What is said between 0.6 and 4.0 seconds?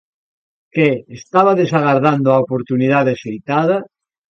Que, estabades agardando a oportunidade axeitada?